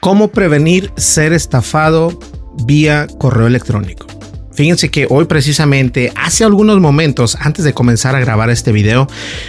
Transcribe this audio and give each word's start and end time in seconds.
¿Cómo 0.00 0.28
prevenir 0.28 0.92
ser 0.96 1.32
estafado 1.32 2.18
vía 2.66 3.06
correo 3.18 3.46
electrónico? 3.46 4.06
Fíjense 4.54 4.88
que 4.88 5.08
hoy 5.10 5.24
precisamente, 5.24 6.12
hace 6.14 6.44
algunos 6.44 6.80
momentos 6.80 7.36
antes 7.40 7.64
de 7.64 7.74
comenzar 7.74 8.14
a 8.14 8.20
grabar 8.20 8.50
este 8.50 8.70
video, 8.70 9.08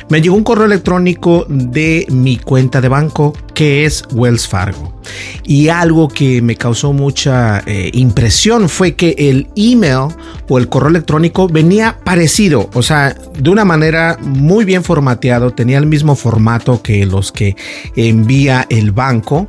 me 0.10 0.20
llegó 0.20 0.36
un 0.36 0.44
correo 0.44 0.66
electrónico 0.66 1.46
de 1.48 2.08
mi 2.10 2.38
cuenta 2.38 2.82
de 2.82 2.90
banco 2.90 3.34
que 3.54 3.86
es 3.86 4.04
Wells 4.12 4.48
Fargo. 4.48 5.00
Y 5.44 5.70
algo 5.70 6.08
que 6.08 6.42
me 6.42 6.56
causó 6.56 6.92
mucha 6.92 7.62
eh, 7.68 7.92
impresión 7.94 8.68
fue 8.68 8.96
que 8.96 9.16
el 9.18 9.48
email 9.56 10.08
o 10.50 10.58
el 10.58 10.70
correo 10.70 10.90
electrónico 10.90 11.48
venía 11.48 12.00
parecido, 12.04 12.70
o 12.74 12.82
sea, 12.82 13.14
de 13.14 13.50
una 13.52 13.64
manera 13.64 14.18
muy 14.20 14.66
bien 14.66 14.84
formateado, 14.84 15.52
tenía 15.52 15.78
el 15.78 15.86
mismo 15.86 16.16
formato 16.16 16.82
que 16.82 17.06
los 17.06 17.32
que 17.32 17.56
envía 17.96 18.66
el 18.70 18.92
banco 18.92 19.46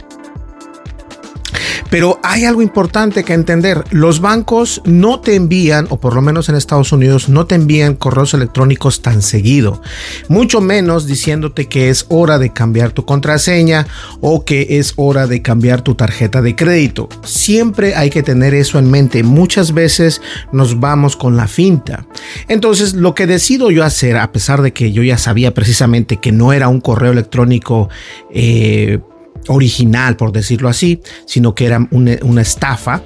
pero 1.97 2.21
hay 2.23 2.45
algo 2.45 2.61
importante 2.61 3.25
que 3.25 3.33
entender. 3.33 3.83
Los 3.91 4.21
bancos 4.21 4.83
no 4.85 5.21
te 5.21 5.35
envían, 5.35 5.87
o 5.89 5.99
por 5.99 6.15
lo 6.15 6.21
menos 6.21 6.51
en 6.51 6.55
Estados 6.55 6.93
Unidos, 6.93 7.31
no 7.31 7.47
te 7.47 7.55
envían 7.55 7.95
correos 7.95 8.35
electrónicos 8.35 9.01
tan 9.01 9.23
seguido. 9.23 9.81
Mucho 10.29 10.61
menos 10.61 11.07
diciéndote 11.07 11.71
que 11.71 11.89
es 11.89 12.05
hora 12.11 12.39
de 12.39 12.53
cambiar 12.53 12.91
tu 12.91 13.07
contraseña 13.07 13.87
o 14.21 14.45
que 14.45 14.79
es 14.79 14.93
hora 14.97 15.27
de 15.27 15.41
cambiar 15.41 15.81
tu 15.81 15.95
tarjeta 15.95 16.43
de 16.43 16.55
crédito. 16.55 17.09
Siempre 17.25 17.95
hay 17.95 18.11
que 18.11 18.23
tener 18.23 18.53
eso 18.53 18.79
en 18.79 18.91
mente. 18.91 19.23
Muchas 19.23 19.73
veces 19.73 20.21
nos 20.53 20.79
vamos 20.79 21.17
con 21.17 21.39
la 21.39 21.49
finta. 21.49 22.06
Entonces, 22.47 22.93
lo 22.93 23.15
que 23.15 23.27
decido 23.27 23.71
yo 23.71 23.83
hacer, 23.83 24.19
a 24.19 24.33
pesar 24.33 24.61
de 24.61 24.75
que 24.75 24.93
yo 24.93 25.03
ya 25.03 25.17
sabía 25.17 25.55
precisamente 25.55 26.19
que 26.19 26.31
no 26.31 26.53
era 26.53 26.69
un 26.69 26.83
correo 26.83 27.12
electrónico, 27.12 27.89
eh, 28.35 28.99
original, 29.49 30.17
por 30.17 30.33
decirlo 30.33 30.69
así, 30.69 31.01
sino 31.27 31.55
que 31.55 31.67
era 31.67 31.87
una, 31.91 32.41
estafa. 32.41 33.03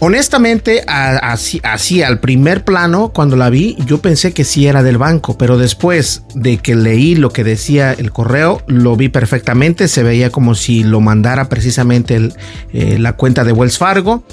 Honestamente, 0.00 0.82
así, 0.86 2.02
al 2.02 2.20
primer 2.20 2.64
plano, 2.64 3.12
cuando 3.14 3.36
la 3.36 3.48
vi, 3.48 3.76
yo 3.86 4.02
pensé 4.02 4.32
que 4.32 4.44
sí 4.44 4.66
era 4.66 4.82
del 4.82 4.98
banco, 4.98 5.38
pero 5.38 5.56
después 5.56 6.24
de 6.34 6.58
que 6.58 6.74
leí 6.74 7.14
lo 7.14 7.30
que 7.30 7.44
decía 7.44 7.92
el 7.92 8.10
correo, 8.10 8.60
lo 8.66 8.96
vi 8.96 9.08
perfectamente, 9.08 9.88
se 9.88 10.02
veía 10.02 10.30
como 10.30 10.54
si 10.54 10.82
lo 10.82 11.00
mandara 11.00 11.48
precisamente 11.48 12.30
eh, 12.72 12.98
la 12.98 13.14
cuenta 13.14 13.44
de 13.44 13.52
Wells 13.52 13.78
Fargo. 13.78 14.24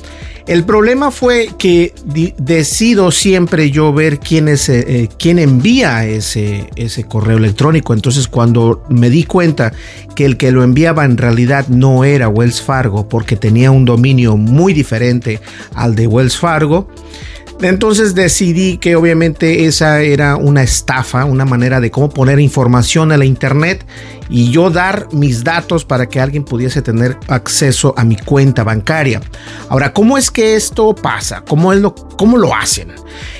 El 0.48 0.64
problema 0.64 1.12
fue 1.12 1.50
que 1.58 1.94
decido 2.38 3.12
siempre 3.12 3.70
yo 3.72 3.94
ver 3.94 4.20
quién, 4.20 4.48
es, 4.48 4.70
eh, 4.70 4.84
eh, 4.88 5.10
quién 5.20 5.40
envía 5.40 6.06
ese, 6.06 6.70
ese 6.76 7.04
correo 7.04 7.38
electrónico. 7.38 7.94
Entonces 7.94 8.28
cuando 8.28 8.84
me 8.90 9.10
di 9.10 9.24
cuenta 9.24 9.72
que 10.16 10.26
el 10.26 10.38
que 10.38 10.52
lo 10.52 10.64
enviaba 10.64 11.06
en 11.06 11.18
realidad 11.18 11.68
no 11.68 12.04
era 12.04 12.28
Wells 12.28 12.62
Fargo 12.62 13.08
porque 13.08 13.36
tenía 13.36 13.72
un 13.72 13.86
dominio 13.86 14.36
muy 14.36 14.74
diferente 14.74 15.40
al 15.76 15.96
de 15.96 16.08
Wells 16.08 16.38
Fargo, 16.38 16.88
entonces 17.62 18.16
decidí 18.16 18.78
que 18.78 18.96
obviamente 18.96 19.66
esa 19.66 20.02
era 20.02 20.36
una 20.36 20.64
estafa, 20.64 21.26
una 21.26 21.46
manera 21.46 21.80
de 21.80 21.92
cómo 21.92 22.10
poner 22.10 22.40
información 22.40 23.12
a 23.12 23.18
la 23.18 23.26
internet 23.26 23.86
y 24.30 24.50
yo 24.50 24.70
dar 24.70 25.08
mis 25.12 25.44
datos 25.44 25.86
para 25.86 26.08
que 26.08 26.20
alguien 26.20 26.44
pudiese 26.44 26.82
tener 26.82 27.18
acceso 27.28 27.94
a 27.98 28.04
mi 28.04 28.16
cuenta 28.16 28.64
bancaria. 28.64 29.22
Ahora, 29.70 29.94
¿cómo 29.94 30.18
es 30.18 30.32
que 30.32 30.56
esto 30.56 30.96
pasa? 30.96 31.44
¿Cómo, 31.48 31.74
es 31.74 31.80
lo, 31.80 31.94
cómo 31.94 32.38
lo 32.38 32.56
hacen? 32.56 32.94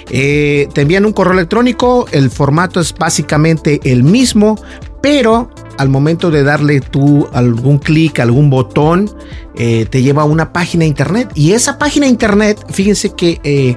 Eh, 0.10 0.68
te 0.74 0.82
envían 0.82 1.06
un 1.06 1.14
correo 1.14 1.34
electrónico, 1.34 2.06
el 2.12 2.30
formato 2.30 2.80
es 2.80 2.94
básicamente 2.94 3.80
el 3.84 4.04
mismo, 4.04 4.62
pero 5.02 5.50
al 5.82 5.90
momento 5.90 6.30
de 6.30 6.44
darle 6.44 6.80
tú 6.80 7.28
algún 7.34 7.80
clic, 7.80 8.20
algún 8.20 8.52
botón, 8.52 9.10
eh, 9.56 9.88
te 9.90 10.04
lleva 10.04 10.22
a 10.22 10.26
una 10.26 10.54
página 10.54 10.84
de 10.84 10.90
internet. 10.90 11.32
Y 11.34 11.54
esa 11.54 11.80
página 11.80 12.06
de 12.06 12.12
internet, 12.12 12.64
fíjense 12.70 13.16
que 13.16 13.42
eh, 13.44 13.76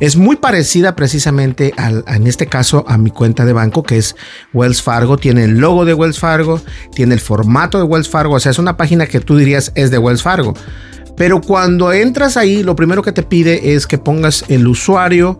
es 0.00 0.16
muy 0.16 0.34
parecida 0.34 0.96
precisamente 0.96 1.72
al, 1.76 2.02
en 2.08 2.26
este 2.26 2.48
caso 2.48 2.84
a 2.88 2.98
mi 2.98 3.10
cuenta 3.12 3.44
de 3.44 3.52
banco, 3.52 3.84
que 3.84 3.96
es 3.96 4.16
Wells 4.52 4.82
Fargo. 4.82 5.18
Tiene 5.18 5.44
el 5.44 5.58
logo 5.58 5.84
de 5.84 5.94
Wells 5.94 6.18
Fargo, 6.18 6.60
tiene 6.92 7.14
el 7.14 7.20
formato 7.20 7.78
de 7.78 7.84
Wells 7.84 8.08
Fargo. 8.08 8.34
O 8.34 8.40
sea, 8.40 8.50
es 8.50 8.58
una 8.58 8.76
página 8.76 9.06
que 9.06 9.20
tú 9.20 9.36
dirías 9.36 9.70
es 9.76 9.92
de 9.92 9.98
Wells 9.98 10.24
Fargo. 10.24 10.52
Pero 11.16 11.40
cuando 11.40 11.92
entras 11.92 12.36
ahí, 12.36 12.64
lo 12.64 12.74
primero 12.74 13.02
que 13.02 13.12
te 13.12 13.22
pide 13.22 13.74
es 13.74 13.86
que 13.86 13.98
pongas 13.98 14.44
el 14.48 14.66
usuario 14.66 15.38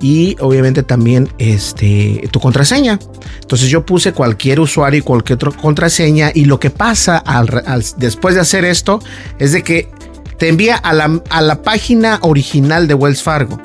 y 0.00 0.36
obviamente 0.40 0.82
también 0.82 1.28
este, 1.38 2.28
tu 2.30 2.40
contraseña. 2.40 2.98
Entonces 3.40 3.68
yo 3.68 3.86
puse 3.86 4.12
cualquier 4.12 4.60
usuario 4.60 4.98
y 4.98 5.02
cualquier 5.02 5.36
otra 5.36 5.50
contraseña 5.52 6.30
y 6.34 6.44
lo 6.44 6.58
que 6.60 6.70
pasa 6.70 7.22
después 7.96 8.34
de 8.34 8.40
hacer 8.40 8.64
esto 8.64 9.00
es 9.38 9.52
de 9.52 9.62
que 9.62 9.88
te 10.38 10.48
envía 10.48 10.76
a 10.76 10.92
la, 10.92 11.22
a 11.30 11.40
la 11.40 11.62
página 11.62 12.18
original 12.22 12.88
de 12.88 12.94
Wells 12.94 13.22
Fargo 13.22 13.60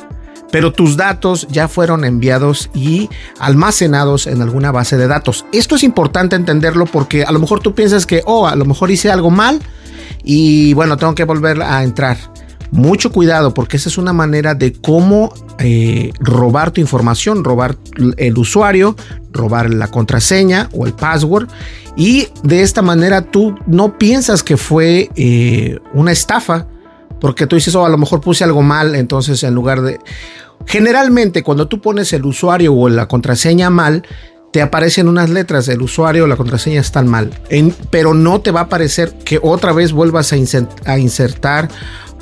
pero 0.51 0.73
tus 0.73 0.97
datos 0.97 1.47
ya 1.49 1.67
fueron 1.67 2.05
enviados 2.05 2.69
y 2.73 3.09
almacenados 3.39 4.27
en 4.27 4.41
alguna 4.41 4.71
base 4.71 4.97
de 4.97 5.07
datos. 5.07 5.45
Esto 5.51 5.75
es 5.75 5.83
importante 5.83 6.35
entenderlo 6.35 6.85
porque 6.85 7.23
a 7.23 7.31
lo 7.31 7.39
mejor 7.39 7.59
tú 7.59 7.75
piensas 7.75 8.05
que, 8.05 8.23
oh, 8.25 8.47
a 8.47 8.55
lo 8.55 8.65
mejor 8.65 8.91
hice 8.91 9.11
algo 9.11 9.29
mal 9.29 9.59
y 10.23 10.73
bueno, 10.73 10.97
tengo 10.97 11.15
que 11.15 11.23
volver 11.23 11.61
a 11.61 11.83
entrar. 11.83 12.17
Mucho 12.71 13.11
cuidado 13.11 13.53
porque 13.53 13.77
esa 13.77 13.89
es 13.89 13.97
una 13.97 14.13
manera 14.13 14.55
de 14.55 14.73
cómo 14.73 15.33
eh, 15.57 16.11
robar 16.19 16.71
tu 16.71 16.81
información, 16.81 17.43
robar 17.43 17.77
el 18.17 18.37
usuario, 18.37 18.95
robar 19.31 19.73
la 19.73 19.87
contraseña 19.87 20.69
o 20.73 20.85
el 20.85 20.93
password. 20.93 21.47
Y 21.95 22.27
de 22.43 22.61
esta 22.61 22.81
manera 22.81 23.23
tú 23.23 23.55
no 23.65 23.97
piensas 23.97 24.43
que 24.43 24.57
fue 24.57 25.09
eh, 25.15 25.79
una 25.93 26.11
estafa 26.11 26.67
porque 27.19 27.47
tú 27.47 27.55
dices, 27.55 27.75
oh, 27.75 27.85
a 27.85 27.89
lo 27.89 27.97
mejor 27.97 28.21
puse 28.21 28.43
algo 28.43 28.61
mal, 28.61 28.95
entonces 28.95 29.43
en 29.43 29.53
lugar 29.53 29.81
de... 29.81 29.99
Generalmente 30.65 31.43
cuando 31.43 31.67
tú 31.67 31.81
pones 31.81 32.13
el 32.13 32.25
usuario 32.25 32.73
o 32.73 32.89
la 32.89 33.07
contraseña 33.07 33.69
mal, 33.69 34.03
te 34.51 34.61
aparecen 34.61 35.07
unas 35.07 35.29
letras, 35.29 35.67
el 35.67 35.81
usuario 35.81 36.23
o 36.23 36.27
la 36.27 36.35
contraseña 36.35 36.81
están 36.81 37.07
mal, 37.07 37.31
pero 37.91 38.13
no 38.13 38.41
te 38.41 38.51
va 38.51 38.61
a 38.61 38.63
aparecer 38.63 39.13
que 39.23 39.39
otra 39.41 39.73
vez 39.73 39.91
vuelvas 39.91 40.33
a, 40.33 40.97
insertar 40.97 41.69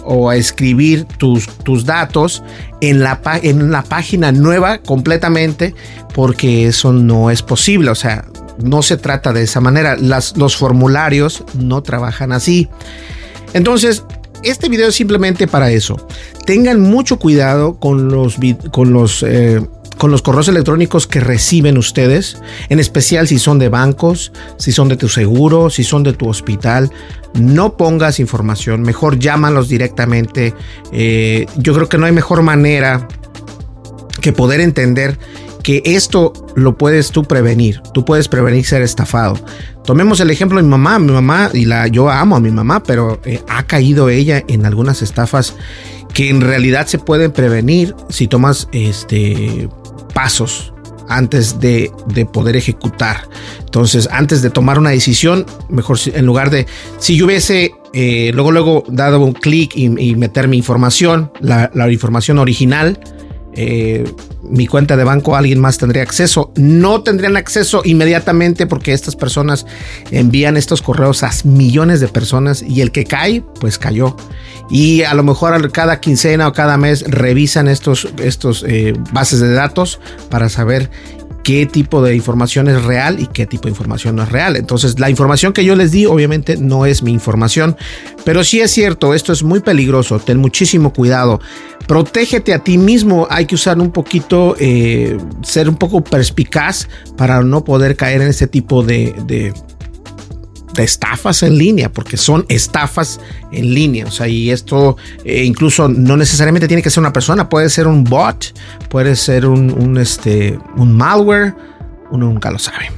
o 0.07 0.30
a 0.30 0.36
escribir 0.36 1.06
tus, 1.06 1.48
tus 1.48 1.86
datos 1.86 2.44
en 2.81 3.01
la, 3.01 3.19
en 3.44 3.71
página 3.88 4.31
nueva 4.31 4.80
completamente, 4.80 5.75
porque 6.15 6.68
eso 6.68 6.94
no 6.94 7.30
es 7.30 7.42
posible. 7.42 7.92
O 7.92 7.95
sea, 7.95 8.25
no 8.57 8.81
se 8.81 8.98
trata 8.98 9.33
de 9.33 9.44
esa 9.44 9.59
manera. 9.59 9.95
Las, 9.98 10.38
los 10.38 10.56
formularios 10.56 11.44
no 11.59 11.83
trabajan 11.83 12.31
así. 12.31 12.69
Entonces, 13.54 14.04
este 14.44 14.69
video 14.69 14.89
es 14.89 14.95
simplemente 14.95 15.48
para 15.48 15.71
eso. 15.71 16.07
Tengan 16.45 16.81
mucho 16.81 17.19
cuidado 17.19 17.80
con 17.80 18.09
los, 18.09 18.38
con 18.71 18.94
los 18.94 19.24
eh, 19.24 19.62
con 19.98 20.12
los 20.12 20.22
correos 20.22 20.48
electrónicos 20.48 21.08
que 21.08 21.20
reciben 21.20 21.78
ustedes, 21.78 22.38
en 22.70 22.80
especial 22.80 23.28
si 23.28 23.40
son 23.40 23.60
de 23.60 23.70
bancos, 23.70 24.32
si 24.58 24.72
son 24.72 24.90
de 24.90 24.98
tu 24.98 25.10
seguro, 25.10 25.70
si 25.70 25.84
son 25.84 26.04
de 26.04 26.14
tu 26.14 26.28
hospital. 26.28 26.92
No 27.34 27.78
pongas 27.78 28.20
información, 28.20 28.82
mejor 28.82 29.20
llámalos 29.20 29.70
directamente. 29.70 30.54
Eh, 30.92 31.46
yo 31.58 31.74
creo 31.74 31.90
que 31.90 31.98
no 31.98 32.06
hay 32.06 32.12
mejor 32.12 32.42
manera 32.42 33.08
que 34.22 34.34
poder 34.34 34.62
entender 34.62 35.18
que 35.64 35.82
esto 35.84 36.32
lo 36.56 36.78
puedes 36.78 37.12
tú 37.12 37.26
prevenir. 37.26 37.82
Tú 37.94 38.06
puedes 38.06 38.30
prevenir 38.30 38.66
ser 38.66 38.82
estafado. 38.82 39.38
Tomemos 39.84 40.20
el 40.22 40.30
ejemplo 40.30 40.58
de 40.58 40.64
mi 40.64 40.70
mamá. 40.70 40.98
Mi 40.98 41.12
mamá, 41.12 41.50
y 41.54 41.66
la, 41.66 41.88
yo 41.88 42.10
amo 42.10 42.38
a 42.38 42.40
mi 42.40 42.52
mamá, 42.52 42.84
pero 42.84 43.20
eh, 43.26 43.42
ha 43.50 43.64
caído 43.64 44.08
ella 44.10 44.44
en 44.48 44.66
algunas 44.66 45.02
estafas 45.02 45.56
que 46.14 46.30
en 46.30 46.42
realidad 46.42 46.88
se 46.88 47.00
pueden 47.00 47.32
prevenir 47.32 47.96
si 48.10 48.28
tomas 48.28 48.70
este, 48.72 49.70
pasos 50.18 50.74
antes 51.10 51.60
de, 51.60 51.92
poder 52.34 52.56
ejecutar. 52.56 53.30
Entonces, 53.60 54.10
antes 54.12 54.42
de 54.42 54.50
tomar 54.50 54.80
una 54.80 54.90
decisión, 54.90 55.46
mejor 55.69 56.00
en 56.08 56.25
lugar 56.25 56.50
de, 56.50 56.66
si 56.98 57.16
yo 57.16 57.28
hubiese 57.28 57.75
eh, 57.94 58.31
luego, 58.34 58.52
luego 58.52 58.84
dado 58.88 59.19
un 59.19 59.34
clic 59.34 59.74
y, 59.75 60.16
meter 60.16 60.48
mi 60.48 60.58
información, 60.58 61.31
la 61.40 61.92
información 61.92 62.40
original, 62.40 63.00
eh, 63.57 64.04
mi 64.44 64.68
cuenta 64.68 64.95
de 64.95 65.04
banco 65.04 65.36
alguien 65.36 65.59
más 65.59 65.80
tendría 65.80 66.04
acceso. 66.04 66.54
No 66.56 67.01
tendrían 67.01 67.36
acceso 67.36 67.81
inmediatamente 67.83 68.68
porque 68.68 68.94
estas 68.94 69.15
personas 69.15 69.65
envían 70.12 70.57
estos 70.57 70.81
correos 70.81 71.24
a 71.24 71.31
millones 71.44 72.00
de 72.00 72.07
personas 72.07 72.62
y 72.62 72.81
el 72.81 72.92
que 72.92 73.04
cae, 73.04 73.44
pues 73.59 73.77
cayó. 73.77 74.15
Y 74.69 75.04
a 75.04 75.13
lo 75.15 75.24
mejor 75.24 75.71
cada 75.71 76.00
quincena 76.00 76.48
o 76.48 76.54
cada 76.54 76.77
mes 76.77 77.04
revisan 77.07 77.68
estos, 77.68 78.07
estos 78.24 78.63
eh, 78.68 78.94
bases 79.12 79.39
de 79.39 79.51
datos 79.54 80.00
para 80.30 80.50
saber 80.50 80.92
qué 81.48 81.66
tipo 81.66 82.02
de 82.02 82.14
información 82.14 82.68
es 82.68 82.84
real 82.84 83.22
y 83.22 83.28
qué 83.28 83.46
tipo 83.46 83.64
de 83.64 83.70
información 83.70 84.18
no 84.18 84.24
es 84.24 84.30
real. 84.30 84.58
Entonces, 84.58 85.00
la 85.00 85.10
información 85.10 85.54
que 85.54 85.64
yo 85.64 85.78
les 85.78 85.94
di 85.94 86.06
obviamente 86.06 86.58
no 86.58 86.86
es 86.86 87.04
mi 87.04 87.14
información, 87.14 87.78
pero 88.26 88.44
sí 88.44 88.60
es 88.60 88.70
cierto, 88.72 89.14
esto 89.14 89.32
es 89.32 89.44
muy 89.44 89.62
peligroso, 89.62 90.20
ten 90.20 90.40
muchísimo 90.40 90.92
cuidado. 90.92 91.40
Protégete 91.88 92.54
a 92.54 92.60
ti 92.60 92.78
mismo, 92.78 93.28
hay 93.30 93.46
que 93.46 93.56
usar 93.56 93.80
un 93.80 93.92
poquito, 93.92 94.58
eh, 94.60 95.18
ser 95.42 95.70
un 95.70 95.78
poco 95.78 96.04
perspicaz 96.04 96.90
para 97.16 97.42
no 97.42 97.64
poder 97.64 97.96
caer 97.96 98.24
en 98.24 98.28
ese 98.28 98.48
tipo 98.48 98.84
de 98.84 99.54
estafas 100.84 101.44
en 101.44 101.58
línea, 101.58 101.92
porque 101.92 102.18
son 102.18 102.46
estafas 102.50 103.20
en 103.52 103.74
línea. 103.74 104.06
O 104.06 104.12
sea, 104.12 104.28
y 104.28 104.52
esto 104.52 104.98
eh, 105.24 105.44
incluso 105.44 105.88
no 105.88 106.18
necesariamente 106.18 106.68
tiene 106.68 106.84
que 106.84 106.90
ser 106.90 107.02
una 107.02 107.14
persona, 107.14 107.50
puede 107.50 107.70
ser 107.70 107.88
un 107.88 108.04
bot, 108.04 108.54
puede 108.90 109.16
ser 109.16 109.46
un, 109.46 109.98
este, 109.98 110.58
un 110.76 110.96
malware, 110.96 111.54
uno 112.12 112.28
nunca 112.28 112.52
lo 112.52 112.60
sabe. 112.60 112.92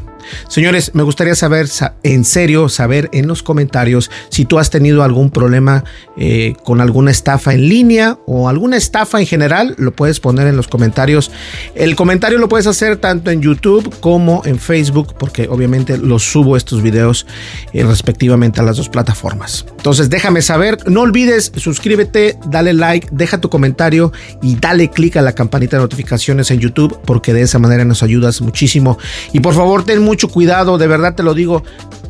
Señores, 0.48 0.92
me 0.94 1.04
gustaría 1.04 1.36
saber, 1.36 1.68
en 2.04 2.26
serio, 2.26 2.70
saber 2.70 3.10
en 3.14 3.28
los 3.28 3.44
comentarios 3.44 4.12
si 4.30 4.46
tú 4.46 4.60
has 4.60 4.70
tenido 4.70 5.04
algún 5.04 5.30
problema 5.30 5.84
eh, 6.18 6.56
con 6.64 6.82
alguna 6.82 7.12
estafa 7.12 7.54
en 7.54 7.70
línea 7.70 8.18
o 8.26 8.50
alguna 8.50 8.78
estafa 8.78 9.20
en 9.20 9.26
general, 9.26 9.76
lo 9.78 9.92
puedes 9.96 10.20
poner 10.20 10.48
en 10.48 10.56
los 10.56 10.68
comentarios. 10.68 11.32
El 11.76 11.96
comentario 11.96 12.38
lo 12.40 12.50
puedes 12.50 12.68
hacer 12.68 12.98
tanto 12.98 13.32
en 13.32 13.42
YouTube 13.42 13.94
como 14.00 14.42
en 14.46 14.60
Facebook, 14.60 15.16
porque 15.18 15.48
obviamente 15.50 15.98
los 15.98 16.24
subo 16.24 16.58
estos 16.58 16.82
videos 16.82 17.26
eh, 17.74 17.84
respectivamente 17.84 18.60
a 18.60 18.64
las 18.64 18.78
dos 18.78 18.90
plataformas. 18.90 19.66
Entonces, 19.78 20.10
déjame 20.10 20.42
saber, 20.42 20.78
no 20.88 21.02
olvides, 21.02 21.52
suscríbete, 21.56 22.38
dale 22.48 22.74
like, 22.74 23.08
deja 23.12 23.40
tu 23.40 23.50
comentario 23.50 24.12
y 24.42 24.56
dale 24.56 24.90
click 24.90 25.18
a 25.18 25.22
la 25.22 25.34
campanita 25.34 25.78
de 25.78 25.84
notificaciones 25.84 26.52
en 26.52 26.60
YouTube, 26.60 27.00
porque 27.06 27.34
de 27.34 27.42
esa 27.42 27.60
manera 27.60 27.86
nos 27.86 28.04
ayudas 28.04 28.42
muchísimo. 28.42 28.98
Y 29.34 29.40
por 29.40 29.54
favor, 29.54 29.86
ten 29.86 30.02
mucho 30.02 30.19
cuidado, 30.28 30.78
de 30.78 30.88
verdad 30.88 31.16
te 31.16 31.24
lo 31.24 31.34
digo. 31.34 31.64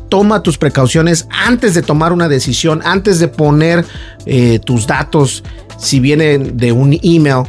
Toma 0.08 0.42
tus 0.42 0.58
precauciones 0.58 1.28
antes 1.30 1.74
de 1.74 1.82
tomar 1.82 2.12
una 2.12 2.28
decisión, 2.28 2.80
antes 2.84 3.20
de 3.20 3.28
poner 3.28 3.84
eh, 4.26 4.58
tus 4.58 4.88
datos, 4.88 5.44
si 5.78 6.00
vienen 6.00 6.56
de 6.56 6.72
un 6.72 6.98
email, 7.02 7.44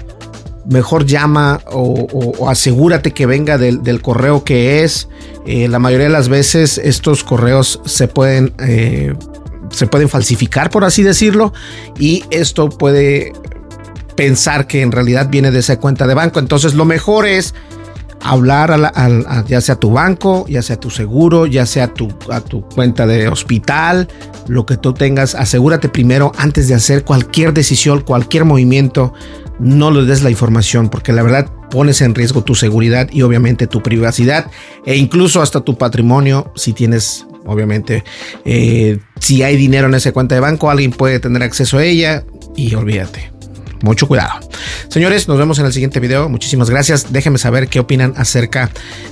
mejor 0.69 1.05
llama 1.05 1.59
o, 1.71 2.47
asegúrate 2.47 3.11
que 3.11 3.25
venga 3.25 3.57
del, 3.57 4.01
correo 4.01 4.43
que 4.43 4.83
es. 4.83 5.07
Eh, 5.45 5.67
la 5.67 5.79
mayoría 5.79 6.05
de 6.05 6.13
las 6.13 6.29
veces 6.29 6.77
estos 6.77 7.23
correos 7.23 7.81
se 7.85 8.07
pueden, 8.07 8.53
eh, 8.59 9.15
se 9.71 9.87
pueden 9.87 10.07
falsificar, 10.07 10.69
por 10.69 10.83
así 10.83 11.01
decirlo, 11.01 11.53
y 11.97 12.23
esto 12.29 12.69
puede 12.69 13.33
pensar 14.15 14.67
que 14.67 14.81
en 14.81 14.91
realidad 14.91 15.29
viene 15.29 15.51
de 15.51 15.59
esa 15.59 15.79
cuenta 15.79 16.05
de 16.05 16.13
banco. 16.13 16.39
Entonces 16.39 16.73
lo 16.75 16.85
mejor 16.85 17.25
es 17.25 17.53
hablar 18.23 18.71
a, 18.71 19.43
ya 19.47 19.61
sea 19.61 19.75
tu 19.75 19.91
banco, 19.91 20.45
ya 20.47 20.61
sea 20.61 20.79
tu 20.79 20.89
seguro, 20.89 21.45
ya 21.45 21.65
sea 21.65 21.93
tu, 21.93 22.09
a 22.29 22.41
tu 22.41 22.61
cuenta 22.61 23.07
de 23.07 23.27
hospital, 23.27 24.07
lo 24.47 24.65
que 24.65 24.77
tú 24.77 24.93
tengas, 24.93 25.35
asegúrate 25.35 25.89
primero 25.89 26.31
antes 26.37 26.67
de 26.67 26.75
hacer 26.75 27.03
cualquier 27.03 27.53
decisión, 27.53 28.01
cualquier 28.01 28.45
movimiento, 28.45 29.13
no 29.59 29.91
le 29.91 30.05
des 30.05 30.23
la 30.23 30.29
información 30.31 30.89
porque 30.89 31.13
la 31.13 31.23
verdad 31.23 31.49
pones 31.69 32.01
en 32.01 32.15
riesgo 32.15 32.43
tu 32.43 32.55
seguridad 32.55 33.09
y 33.11 33.21
obviamente 33.21 33.67
tu 33.67 33.81
privacidad 33.83 34.49
e 34.85 34.97
incluso 34.97 35.41
hasta 35.41 35.61
tu 35.61 35.77
patrimonio 35.77 36.51
si 36.55 36.73
tienes 36.73 37.27
obviamente 37.45 38.03
eh, 38.43 38.99
si 39.19 39.43
hay 39.43 39.55
dinero 39.57 39.87
en 39.87 39.93
esa 39.93 40.11
cuenta 40.11 40.33
de 40.33 40.41
banco 40.41 40.71
alguien 40.71 40.91
puede 40.91 41.19
tener 41.19 41.43
acceso 41.43 41.77
a 41.77 41.83
ella 41.83 42.25
y 42.55 42.73
olvídate 42.73 43.31
mucho 43.81 44.07
cuidado. 44.07 44.39
Señores, 44.87 45.27
nos 45.27 45.37
vemos 45.37 45.59
en 45.59 45.65
el 45.65 45.73
siguiente 45.73 45.99
video. 45.99 46.29
Muchísimas 46.29 46.69
gracias. 46.69 47.11
Déjenme 47.11 47.37
saber 47.37 47.67
qué 47.67 47.79
opinan 47.79 48.13
acerca 48.17 48.69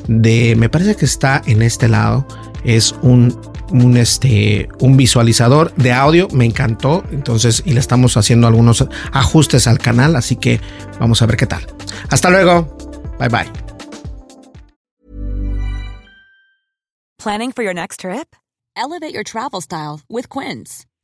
de. 0.07 0.55
Me 0.55 0.69
parece 0.69 0.95
que 0.95 1.05
está 1.05 1.41
en 1.45 1.61
este 1.61 1.87
lado. 1.87 2.27
Es 2.63 2.95
un, 3.01 3.39
un, 3.71 3.97
este, 3.97 4.67
un 4.79 4.97
visualizador 4.97 5.73
de 5.75 5.93
audio. 5.93 6.27
Me 6.31 6.45
encantó. 6.45 7.03
Entonces, 7.11 7.63
y 7.65 7.73
le 7.73 7.79
estamos 7.79 8.17
haciendo 8.17 8.47
algunos 8.47 8.85
ajustes 9.11 9.67
al 9.67 9.79
canal. 9.79 10.15
Así 10.15 10.35
que 10.35 10.59
vamos 10.99 11.21
a 11.21 11.25
ver 11.25 11.37
qué 11.37 11.47
tal. 11.47 11.65
Hasta 12.09 12.29
luego. 12.29 12.77
Bye 13.19 13.29
bye. 13.29 13.69
Planning 17.17 17.51
for 17.51 17.63
your 17.63 17.73
next 17.73 17.99
trip? 17.99 18.33
Elevate 18.77 19.13
your 19.13 19.23
travel 19.23 19.59
style 19.59 19.99
with 20.07 20.29
Quince. 20.29 20.85